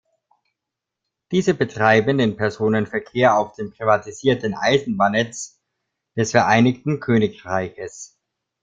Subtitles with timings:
[1.31, 5.59] Diese betreiben den Personenverkehr auf dem privatisierten Eisenbahnnetz
[6.17, 8.17] des Vereinigten Königreiches.